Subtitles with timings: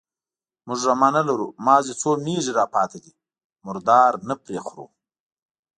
[0.67, 3.11] _موږ رمه نه لرو، مازې څو مېږې راپاتې دي،
[3.65, 4.85] مردار نه پرې خورو.